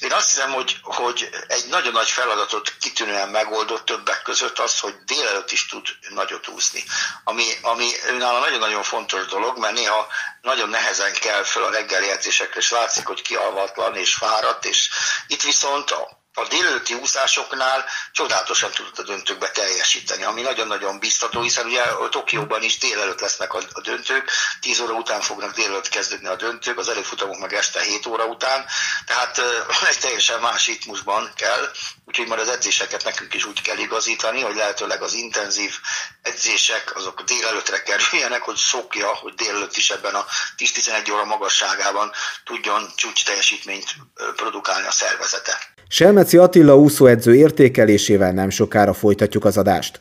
[0.00, 4.94] Én azt hiszem, hogy, hogy egy nagyon nagy feladatot kitűnően megoldott többek között az, hogy
[5.04, 6.84] délelőtt is tud nagyot úszni.
[7.24, 10.06] Ami, ami nála nagyon-nagyon fontos dolog, mert néha
[10.42, 14.90] nagyon nehezen kell fel a reggeli edzésekre, és látszik, hogy kialvatlan és fáradt, és
[15.26, 15.94] itt viszont
[16.36, 22.62] a délelőtti úszásoknál csodálatosan tudott a döntőkbe teljesíteni, ami nagyon-nagyon biztató, hiszen ugye a Tokióban
[22.62, 26.88] is délelőtt lesznek a, a döntők, 10 óra után fognak délelőtt kezdődni a döntők, az
[26.88, 28.66] előfutamok meg este 7 óra után,
[29.06, 29.38] tehát
[29.88, 31.70] egy teljesen más ritmusban kell,
[32.04, 35.74] úgyhogy már az edzéseket nekünk is úgy kell igazítani, hogy lehetőleg az intenzív
[36.22, 42.12] edzések azok délelőttre kerüljenek, hogy szokja, hogy délelőtt is ebben a 10-11 óra magasságában
[42.44, 43.94] tudjon csúcs teljesítményt
[44.36, 45.73] produkálni a szervezete.
[45.94, 50.00] Selmeci Attila úszóedző értékelésével nem sokára folytatjuk az adást.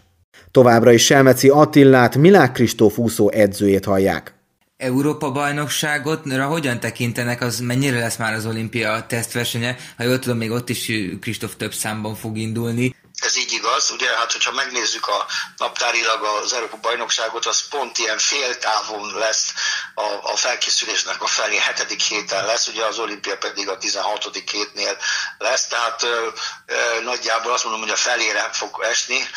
[0.52, 4.34] Továbbra is Selmeci Attillát, Milák Kristóf úszó edzőjét hallják.
[4.78, 9.76] Európa bajnokságotra hogyan tekintenek, az mennyire lesz már az olimpia tesztversenye?
[9.98, 12.96] Ha jól tudom, még ott is Kristóf több számban fog indulni.
[13.24, 15.26] Ez így igaz, ugye, hát hogyha megnézzük a
[15.58, 19.54] naptárilag az Európa bajnokságot, az pont ilyen féltávon lesz
[19.96, 24.30] a, a felkészülésnek a felé, hetedik héten lesz, ugye az olimpia pedig a 16.
[24.52, 24.98] hétnél
[25.38, 26.28] lesz, tehát ö,
[26.66, 29.30] ö, nagyjából azt mondom, hogy a felére fog esni,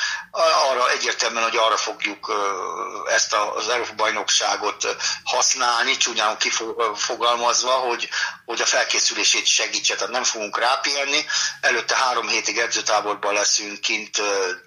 [0.70, 8.08] arra egyértelműen, hogy arra fogjuk ö, ezt a, az Európa bajnokságot használni, csúnyán kifogalmazva, hogy,
[8.44, 11.24] hogy a felkészülését segítse, tehát nem fogunk rápihenni,
[11.60, 14.22] előtte három hétig edzőtáborban leszünk, kint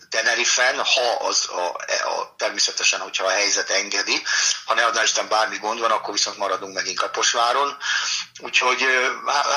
[0.10, 1.66] Tenerifen, ha az a,
[2.10, 4.24] a, természetesen, hogyha a helyzet engedi,
[4.66, 7.78] ha ne adná Isten bármi gond van, akkor viszont maradunk megint Kaposváron.
[8.42, 8.86] Úgyhogy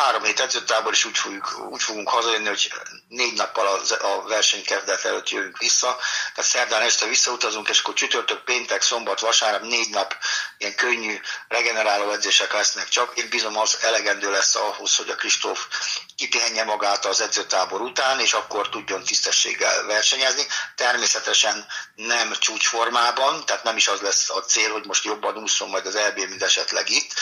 [0.04, 2.72] három hét edzőtábor is úgy, fogjuk, úgy fogunk hazajönni, hogy
[3.08, 5.98] négy nappal a, a versenykezdet előtt jövünk vissza.
[6.34, 10.16] Tehát szerdán este visszautazunk, és akkor csütörtök, péntek, szombat, vasárnap négy nap
[10.58, 13.18] ilyen könnyű regeneráló edzések lesznek csak.
[13.18, 15.66] Én bizony az elegendő lesz ahhoz, hogy a Kristóf
[16.16, 20.46] kipihenje magát az edzőtábor után, és akkor tudjon tisztességgel versenyezni.
[20.76, 25.86] Természetesen nem csúcsformában, tehát nem is az lesz a cél, hogy most jobban úszom majd
[25.86, 27.12] az EB, mint esetleg itt,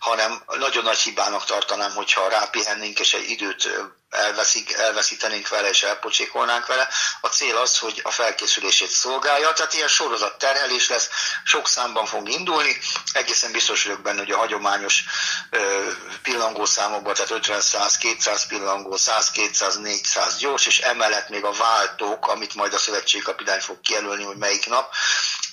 [0.00, 3.68] hanem nagyon nagy hibának tartanám, hogyha rápihennénk és egy időt
[4.10, 6.88] elveszik, elveszítenénk vele és elpocsékolnánk vele.
[7.20, 11.08] A cél az, hogy a felkészülését szolgálja, tehát ilyen sorozat terhelés lesz,
[11.44, 12.78] sok számban fog indulni,
[13.12, 15.04] egészen biztos vagyok benne, hogy a hagyományos
[16.22, 22.28] pillangószámokban, tehát 50, 100, 200 pillangó, 100, 200, 400 gyors, és emellett még a váltók,
[22.28, 24.94] amit majd a szövetségkapitány fog kijelölni, hogy melyik nap,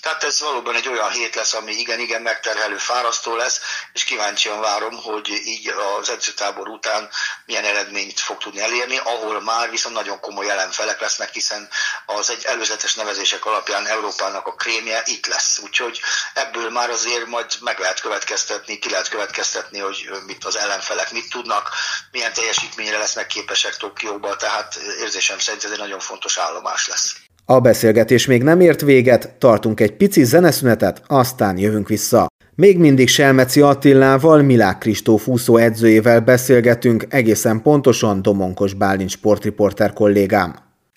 [0.02, 3.62] tehát ez valóban egy olyan hét lesz, ami igen-igen megterhelő, fárasztó lesz,
[3.94, 5.68] és kíváncsian várom, hogy így
[6.00, 7.10] az edzőtábor után
[7.46, 11.70] milyen eredményt fog tudni elérni, ahol már viszont nagyon komoly ellenfelek lesznek, hiszen
[12.06, 15.58] az egy előzetes nevezések alapján Európának a krémje itt lesz.
[15.58, 16.02] Úgyhogy
[16.34, 21.30] ebből már azért majd meg lehet következtetni, ki lehet következtetni, hogy mit az ellenfelek mit
[21.30, 21.70] tudnak,
[22.12, 27.16] milyen teljesítményre lesznek képesek Tokióban, tehát érzésem szerint ez egy nagyon fontos állomás lesz.
[27.50, 32.28] A beszélgetés még nem ért véget, tartunk egy pici zeneszünetet, aztán jövünk vissza.
[32.56, 40.56] Még mindig Selmeci Attilával, Milák Kristóf úszó edzőjével beszélgetünk, egészen pontosan Domonkos Bálint sportriporter kollégám.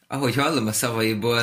[0.08, 1.40] Ahogy hallom a szavaiból,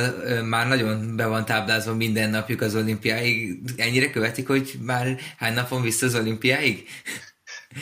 [0.50, 3.60] már nagyon be van táblázva minden napjuk az olimpiáig.
[3.78, 6.84] Ennyire követik, hogy már hány napon vissza az olimpiáig?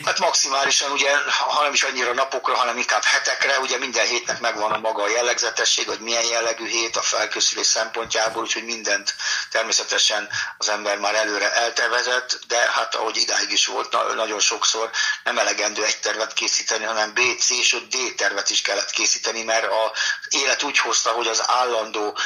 [0.04, 4.72] Hát maximálisan ugye, ha nem is annyira napokra, hanem inkább hetekre, ugye minden hétnek megvan
[4.72, 9.14] a maga a jellegzetesség, hogy milyen jellegű hét a felkészülés szempontjából, úgyhogy mindent
[9.50, 14.90] természetesen az ember már előre eltervezett, de hát ahogy idáig is volt, nagyon sokszor
[15.24, 19.64] nem elegendő egy tervet készíteni, hanem B, C és D tervet is kellett készíteni, mert
[19.64, 22.18] az élet úgy hozta, hogy az állandó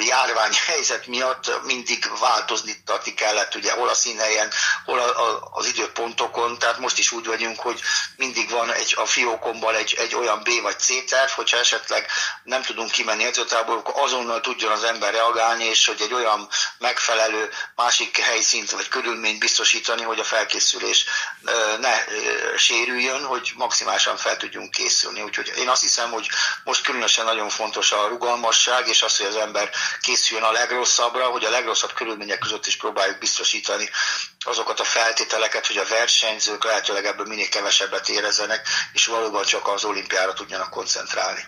[0.00, 2.82] járványhelyzet miatt mindig változni
[3.16, 4.50] kellett, ugye hol a színhelyen,
[4.84, 7.80] hol a, a, az időpontokon, tehát most is úgy vagyunk, hogy
[8.16, 12.06] mindig van egy, a fiókomban egy, egy olyan B vagy C terv, hogyha esetleg
[12.42, 17.50] nem tudunk kimenni edzőtából, akkor azonnal tudjon az ember reagálni, és hogy egy olyan megfelelő
[17.76, 21.04] másik helyszínt vagy körülményt biztosítani, hogy a felkészülés
[21.80, 22.04] ne
[22.56, 25.22] sérüljön, hogy maximálisan fel tudjunk készülni.
[25.22, 26.28] Úgyhogy én azt hiszem, hogy
[26.64, 31.44] most különösen nagyon fontos a rugalmasság, és az, hogy az ember készüljön a legrosszabbra, hogy
[31.44, 33.90] a legrosszabb körülmények között is próbáljuk biztosítani
[34.44, 38.60] azokat a feltételeket, hogy a versenyzők lehetőleg ebből minél kevesebbet érezzenek,
[38.92, 41.40] és valóban csak az olimpiára tudjanak koncentrálni.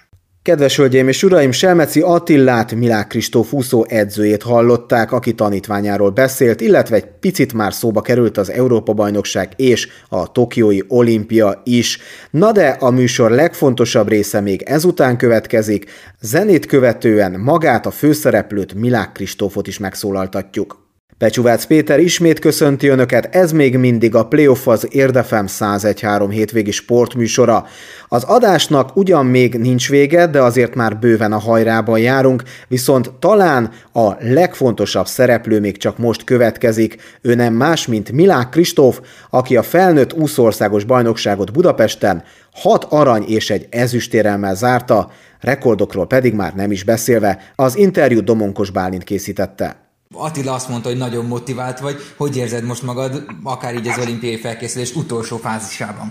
[0.45, 6.97] Kedves hölgyeim és uraim, Selmeci Attillát, Milák Kristóf úszó edzőjét hallották, aki tanítványáról beszélt, illetve
[6.97, 11.99] egy picit már szóba került az Európa-bajnokság és a Tokiói olimpia is.
[12.31, 19.13] Na de a műsor legfontosabb része még ezután következik, zenét követően magát a főszereplőt Milák
[19.13, 20.84] Kristófot is megszólaltatjuk.
[21.19, 27.67] Pecsuvác Péter ismét köszönti Önöket, ez még mindig a Playoff az Érdefem 101.3 hétvégi sportműsora.
[28.09, 33.71] Az adásnak ugyan még nincs vége, de azért már bőven a hajrában járunk, viszont talán
[33.93, 36.97] a legfontosabb szereplő még csak most következik.
[37.21, 39.01] Ő nem más, mint Milák Kristóf,
[39.31, 42.23] aki a felnőtt úszországos bajnokságot Budapesten
[42.53, 48.71] hat arany és egy ezüstérelmel zárta, rekordokról pedig már nem is beszélve, az interjú Domonkos
[48.71, 49.84] Bálint készítette.
[50.15, 51.97] Attila azt mondta, hogy nagyon motivált vagy.
[52.17, 56.09] Hogy érzed most magad, akár így az olimpiai felkészülés utolsó fázisában?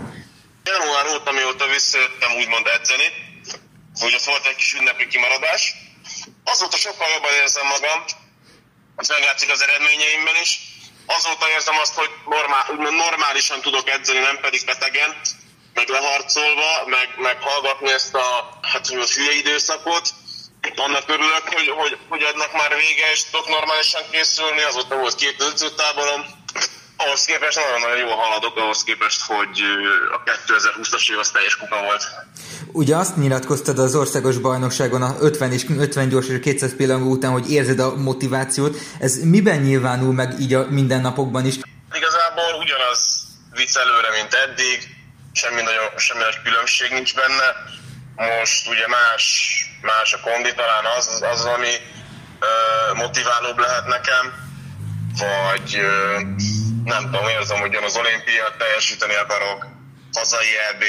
[0.64, 3.08] Január óta, mióta visszajöttem úgymond edzeni,
[4.00, 5.74] hogy az volt egy kis ünnepi kimaradás.
[6.44, 7.98] Azóta sokkal jobban érzem magam,
[8.96, 10.50] az meglátszik az eredményeimben is.
[11.06, 12.64] Azóta érzem azt, hogy normál,
[13.04, 15.10] normálisan tudok edzeni, nem pedig betegen,
[15.74, 20.08] meg leharcolva, meg, meg hallgatni ezt a, hát, hogy hülye időszakot,
[20.76, 25.42] annak örülök, hogy, hogy, hogy ennek már vége, és tudok normálisan készülni, azóta volt két
[25.48, 26.20] edzőtáborom,
[26.96, 29.62] ahhoz képest nagyon-nagyon jól haladok, ahhoz képest, hogy
[30.16, 32.04] a 2020-as év az teljes kuka volt.
[32.72, 37.32] Ugye azt nyilatkoztad az országos bajnokságon a 50 és 50 gyors és 200 pillangó után,
[37.32, 38.76] hogy érzed a motivációt.
[39.00, 41.54] Ez miben nyilvánul meg így a mindennapokban is?
[41.92, 42.98] Igazából ugyanaz
[43.50, 44.78] vicc előre, mint eddig,
[45.32, 47.46] semmi, nagyon, semmi nagy különbség nincs benne.
[48.16, 49.24] Most ugye más
[49.84, 51.74] más a kondi, talán az, az ami
[52.40, 54.24] ö, motiválóbb lehet nekem,
[55.18, 56.20] vagy ö,
[56.84, 59.66] nem tudom, érzem, hogy az olimpia teljesíteni akarok,
[60.12, 60.82] hazai EB,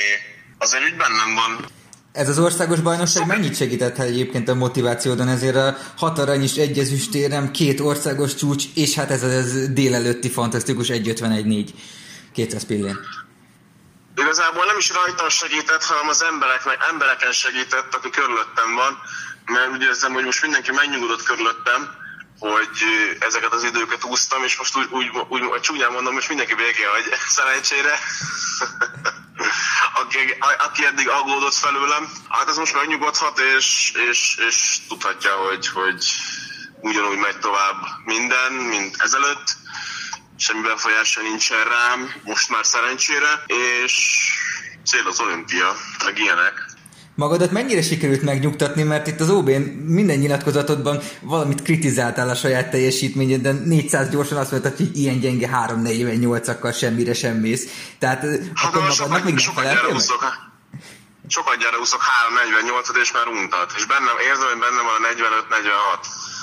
[0.57, 1.65] azért úgy bennem van.
[2.11, 5.27] Ez az országos bajnokság mennyit segített egyébként a motivációdon?
[5.27, 10.29] Ezért a hat arany is egy ezüstérem, két országos csúcs, és hát ez az délelőtti
[10.29, 11.69] fantasztikus 1.51.4
[12.33, 12.99] 200 pillén
[14.15, 19.01] igazából nem is rajtam segített, hanem az embereknek, embereken segített, aki körülöttem van,
[19.45, 22.03] mert úgy érzem, hogy most mindenki megnyugodott körülöttem,
[22.39, 22.69] hogy
[23.19, 26.87] ezeket az időket úsztam, és most úgy, úgy, úgy, úgy csúnyán mondom, most mindenki béke
[26.89, 27.03] hogy
[27.37, 27.99] szerencsére,
[30.01, 30.17] aki,
[30.57, 36.05] aki eddig aggódott felőlem, hát ez most megnyugodhat, és, és, és tudhatja, hogy, hogy
[36.81, 37.75] ugyanúgy megy tovább
[38.05, 39.57] minden, mint ezelőtt,
[40.37, 43.93] semmi befolyása nincsen rám, most már szerencsére, és
[44.85, 46.73] cél az olimpia, meg ilyenek.
[47.15, 49.49] Magadat mennyire sikerült megnyugtatni, mert itt az ob
[49.85, 55.49] minden nyilatkozatodban valamit kritizáltál a saját teljesítményed, de 400 gyorsan azt mondtad, hogy ilyen gyenge
[55.53, 57.63] 3-48-akkal semmire sem mész.
[57.99, 60.01] Tehát hát, akkor magadnak még nem feleltél meg?
[61.27, 63.73] Sokat gyára úszok 3-48-at, és már untat.
[63.77, 65.07] És bennem érzem, hogy bennem van a
[65.99, 66.34] 45-46.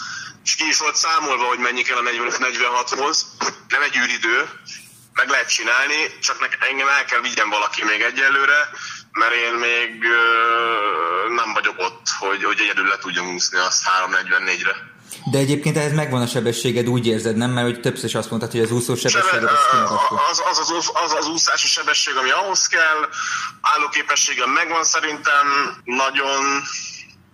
[0.45, 3.17] És ki is volt számolva, hogy mennyi kell a 45-46-hoz.
[3.69, 4.49] Nem egy űridő,
[5.15, 8.61] meg lehet csinálni, csak engem el kell vigyen valaki még egyelőre,
[9.13, 9.91] mert én még
[11.37, 14.91] nem vagyok ott, hogy, hogy egyedül le tudjam úszni azt 3.44-re.
[15.31, 17.51] De egyébként ehhez megvan a sebességed, úgy érzed, nem?
[17.51, 21.13] Mert hogy többször is azt mondtad, hogy az úszó sebességed az, az, az, az, az,
[21.13, 23.09] az úszási sebesség, ami ahhoz kell,
[23.61, 25.47] állóképességem megvan szerintem,
[25.85, 26.41] nagyon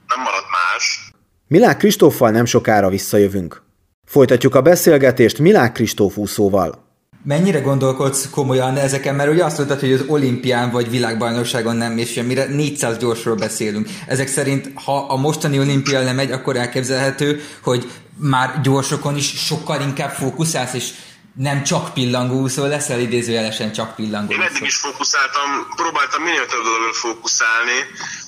[0.06, 1.07] nem maradt más.
[1.50, 3.62] Milák Kristóffal nem sokára visszajövünk.
[4.06, 6.86] Folytatjuk a beszélgetést Milák Kristóf úszóval.
[7.24, 12.14] Mennyire gondolkodsz komolyan ezeken, mert ugye azt mondtad, hogy az olimpián vagy világbajnokságon nem és
[12.26, 13.88] mire 400 gyorsról beszélünk.
[14.06, 19.80] Ezek szerint, ha a mostani olimpia nem megy, akkor elképzelhető, hogy már gyorsokon is sokkal
[19.80, 20.90] inkább fókuszálsz, és
[21.34, 26.62] nem csak pillangó úszó leszel, idézőjelesen csak pillangó Én eddig is fókuszáltam, próbáltam minél több
[26.62, 27.78] dologra fókuszálni,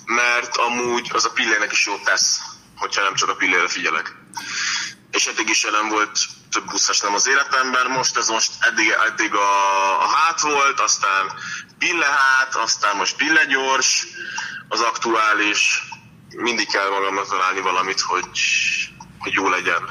[0.06, 2.40] mert amúgy az a pillének is jót tesz,
[2.80, 4.16] hogyha nem csak a pillére figyelek.
[5.10, 6.18] És eddig is jelen volt
[6.50, 9.50] több buszos nem az életemben, most ez most eddig, eddig a,
[10.02, 11.32] a hát volt, aztán
[11.78, 14.06] pille hát, aztán most pille gyors,
[14.68, 15.82] az aktuális,
[16.36, 18.28] mindig kell magamnak találni valamit, hogy,
[19.18, 19.82] hogy jó legyen.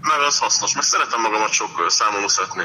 [0.00, 2.64] Mert az hasznos, mert szeretem magamat sok számon muszatni.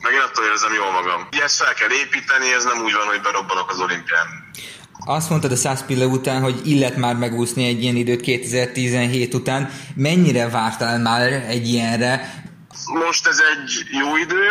[0.00, 1.28] Meg én attól érzem jól magam.
[1.32, 4.50] Ugye fel kell építeni, ez nem úgy van, hogy berobbanok az olimpián.
[5.06, 9.70] Azt mondtad a 100 pille után, hogy illet már megúszni egy ilyen időt 2017 után.
[9.94, 12.42] Mennyire vártál már egy ilyenre?
[13.06, 14.48] Most ez egy jó idő,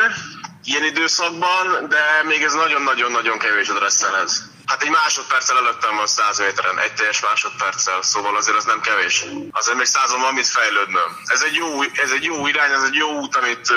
[0.63, 4.51] ilyen időszakban, de még ez nagyon-nagyon-nagyon kevés a dresszelhez.
[4.65, 9.25] Hát egy másodperccel előttem van 100 méteren, egy teljes másodperccel, szóval azért az nem kevés.
[9.51, 11.09] Azért még százon van mit fejlődnöm.
[11.25, 13.67] Ez egy jó, ez egy jó irány, ez egy jó út, amit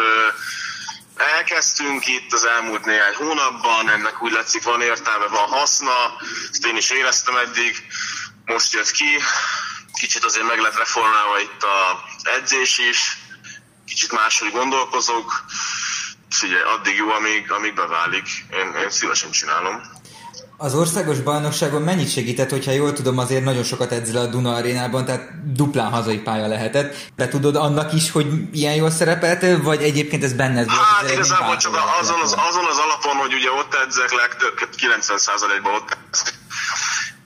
[1.17, 6.17] elkezdtünk itt az elmúlt néhány hónapban, ennek úgy látszik van értelme, van haszna,
[6.51, 7.87] ezt én is éreztem eddig,
[8.45, 9.19] most jött ki,
[9.93, 13.19] kicsit azért meg lett reformálva itt az edzés is,
[13.87, 15.45] kicsit máshogy gondolkozok,
[16.31, 19.96] figyelj, addig jó, amíg, amíg beválik, én, én szívesen csinálom.
[20.59, 25.05] Az országos bajnokságon mennyit segített, hogyha jól tudom, azért nagyon sokat edzel a Duna arénában,
[25.05, 26.97] tehát duplán hazai pálya lehetett.
[27.17, 30.81] De tudod annak is, hogy ilyen jól szerepeltél, vagy egyébként ez benned volt?
[30.81, 35.97] Hát igazából csak azon az, azon az alapon, hogy ugye ott edzek legtöbb, 90%-ban ott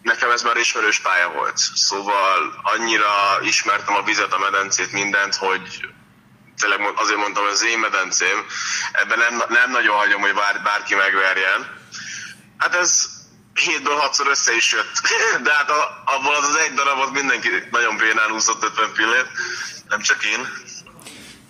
[0.02, 5.88] Nekem ez már ismerős pálya volt, szóval annyira ismertem a vizet, a medencét, mindent, hogy
[6.60, 8.44] tényleg azért mondtam, hogy az én medencém,
[8.92, 11.78] ebben nem, nem nagyon hagyom, hogy bár, bárki megverjen.
[12.58, 13.19] Hát ez
[13.54, 14.92] hétből hatszor össze is jött.
[15.46, 15.70] De hát
[16.04, 19.28] abból az az egy darabot mindenki nagyon bénán úszott 50 pillét,
[19.88, 20.40] nem csak én.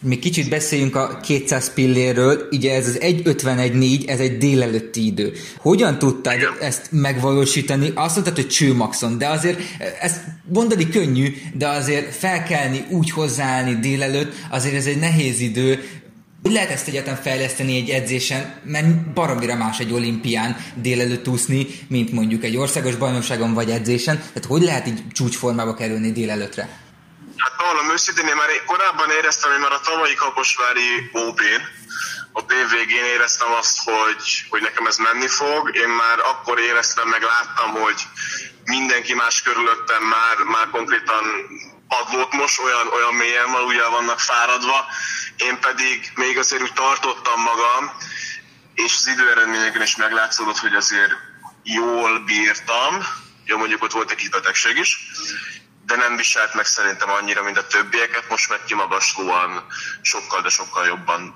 [0.03, 5.33] Mi kicsit beszéljünk a 200 pilléről, ugye ez az 1.51.4, ez egy délelőtti idő.
[5.59, 6.53] Hogyan tudtad Igen.
[6.61, 7.93] ezt megvalósítani?
[7.95, 9.61] Azt mondtad, hogy csőmaxon, de azért
[10.01, 10.21] ezt
[10.53, 15.89] mondani könnyű, de azért felkelni, úgy hozzáállni délelőtt, azért ez egy nehéz idő.
[16.42, 22.12] Hogy lehet ezt egyáltalán fejleszteni egy edzésen, mert baromira más egy olimpián délelőtt úszni, mint
[22.12, 24.16] mondjuk egy országos bajnokságon vagy edzésen.
[24.18, 26.62] Tehát hogy lehet így csúcsformába kerülni délelőttre?
[27.37, 31.62] Hát valami őszintén, én már korábban éreztem, hogy már a tavalyi Kaposvári OB-n,
[32.33, 32.42] a
[32.76, 35.76] végén éreztem azt, hogy, hogy nekem ez menni fog.
[35.76, 38.00] Én már akkor éreztem, meg láttam, hogy
[38.64, 41.24] mindenki más körülöttem már, már konkrétan
[41.88, 44.87] padlót most, olyan, olyan mélyen ugye vannak fáradva.
[45.48, 47.85] Én pedig még azért úgy tartottam magam,
[48.74, 51.12] és az időeredményeken is meglátszódott, hogy azért
[51.62, 52.92] jól bírtam.
[53.44, 54.90] Jó, mondjuk ott volt egy kis betegség is,
[55.87, 58.24] de nem viselt meg szerintem annyira, mint a többieket.
[58.29, 59.64] Most meg kimagaslóan
[60.03, 61.35] sokkal, de sokkal jobban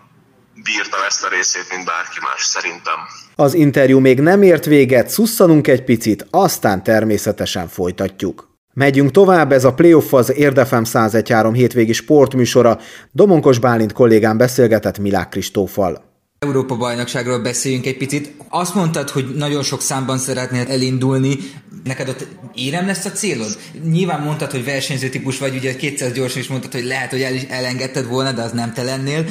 [0.62, 2.98] bírtam ezt a részét, mint bárki más, szerintem.
[3.36, 8.53] Az interjú még nem ért véget, szusszanunk egy picit, aztán természetesen folytatjuk.
[8.74, 12.78] Megyünk tovább, ez a Playoff az Érdefem 1013 hétvégi sportműsora.
[13.12, 16.12] Domonkos Bálint kollégám beszélgetett Milák Kristófal.
[16.38, 18.34] Európa bajnokságról beszéljünk egy picit.
[18.48, 21.36] Azt mondtad, hogy nagyon sok számban szeretnél elindulni.
[21.84, 23.56] Neked ott érem lesz a célod?
[23.90, 27.34] Nyilván mondtad, hogy versenyző típus vagy, ugye 200 gyorsan is mondtad, hogy lehet, hogy el
[27.48, 29.24] elengedted volna, de az nem te lennél.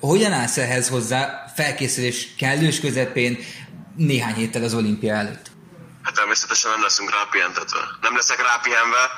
[0.00, 3.36] Hogyan állsz ehhez hozzá felkészülés kellős közepén
[3.96, 5.51] néhány héttel az olimpia előtt?
[6.02, 7.80] Hát természetesen nem leszünk rápihentetve.
[8.00, 9.10] Nem leszek rápihenve,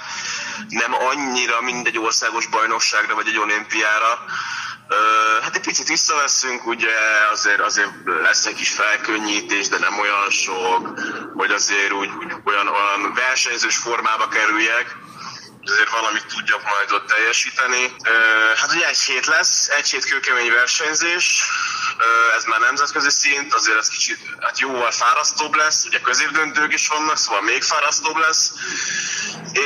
[0.69, 4.25] nem annyira mindegy országos bajnokságra vagy egy olimpiára,
[5.43, 6.93] Hát egy picit visszaveszünk, ugye
[7.33, 11.01] azért, azért lesz egy kis felkönnyítés, de nem olyan sok,
[11.35, 14.97] hogy azért úgy, úgy olyan, olyan versenyzős formába kerüljek
[15.67, 17.97] azért valamit tudjak majd ott teljesíteni.
[18.57, 21.45] Hát ugye egy hét lesz, egy hét kőkemény versenyzés,
[22.37, 27.17] ez már nemzetközi szint, azért ez kicsit hát jóval fárasztóbb lesz, ugye középdöntők is vannak,
[27.17, 28.53] szóval még fárasztóbb lesz,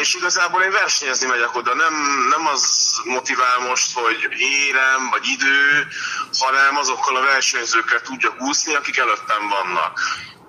[0.01, 1.95] és igazából én versenyezni megyek oda, nem,
[2.29, 2.62] nem az
[3.05, 5.87] motivál most, hogy érem, vagy idő,
[6.39, 10.01] hanem azokkal a versenyzőkkel tudjak úszni, akik előttem vannak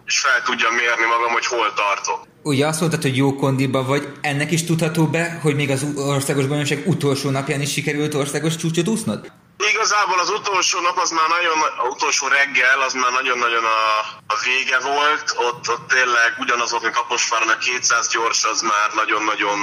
[0.09, 2.27] és fel tudjam mérni magam, hogy hol tartok.
[2.43, 6.45] Ugye azt mondtad, hogy jó kondiba vagy, ennek is tudható be, hogy még az országos
[6.45, 9.31] bajnokság utolsó napján is sikerült országos csúcsot úsznod?
[9.67, 14.35] Igazából az utolsó nap, az már nagyon, az utolsó reggel, az már nagyon-nagyon a, a
[14.43, 15.33] vége volt.
[15.35, 19.59] Ott, ott tényleg ugyanazok, mint Kaposváron a 200 gyors, az már nagyon-nagyon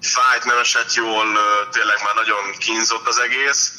[0.00, 1.26] fájt, nem esett jól,
[1.70, 3.72] tényleg már nagyon kínzott az egész.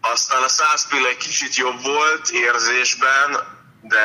[0.00, 4.04] Aztán a 100 egy kicsit jobb volt érzésben, de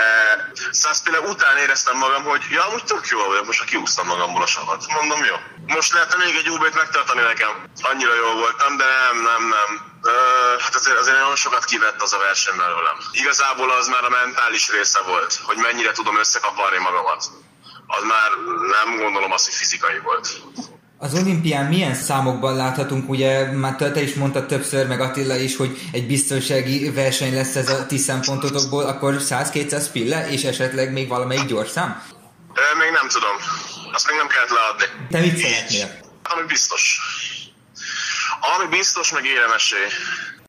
[0.72, 4.86] Szászpéle után éreztem magam, hogy ja, amúgy tök jó vagyok, most kiúztam magamból a savat.
[4.88, 5.36] Mondom, jó.
[5.66, 7.64] Most lehetne még egy UB-t megtartani nekem.
[7.82, 9.96] Annyira jó voltam, de nem, nem, nem.
[10.04, 12.98] Uh, hát azért, azért nagyon sokat kivett az a verseny belőlem.
[13.12, 17.24] Igazából az már a mentális része volt, hogy mennyire tudom összekaparni magamat.
[17.88, 18.30] Az már
[18.76, 20.28] nem gondolom azt, hogy fizikai volt.
[21.00, 25.78] Az olimpián milyen számokban láthatunk, ugye már te is mondtad többször, meg Attila is, hogy
[25.92, 31.46] egy biztonsági verseny lesz ez a ti szempontotokból, akkor 100-200 pille, és esetleg még valamelyik
[31.46, 32.04] gyorszám?
[32.54, 33.36] Ö, még nem tudom.
[33.94, 35.08] Azt még nem kellett leadni.
[35.10, 36.00] Te mit szeretnél?
[36.24, 37.00] Ami biztos.
[38.56, 39.76] Ami biztos, meg éremesé.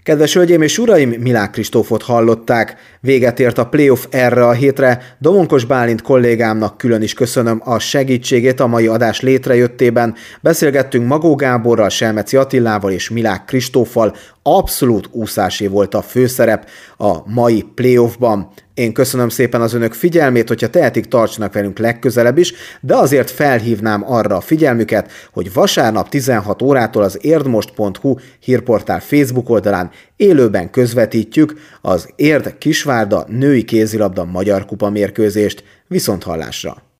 [0.03, 2.98] Kedves hölgyeim és uraim, Milák Kristófot hallották.
[3.01, 5.17] Véget ért a playoff erre a hétre.
[5.19, 10.15] Domonkos Bálint kollégámnak külön is köszönöm a segítségét a mai adás létrejöttében.
[10.41, 14.17] Beszélgettünk Magó Gáborral, Selmeci Attilával és Milák Kristóffal.
[14.43, 18.51] Abszolút úszásé volt a főszerep a mai playoffban.
[18.79, 24.13] Én köszönöm szépen az önök figyelmét, hogyha tehetik, tartsanak velünk legközelebb is, de azért felhívnám
[24.13, 32.09] arra a figyelmüket, hogy vasárnap 16 órától az érdmost.hu hírportál Facebook oldalán élőben közvetítjük az
[32.17, 35.65] Érd Kisvárda női kézilabda magyar kupa mérkőzést.
[35.87, 36.89] Viszont hallásra!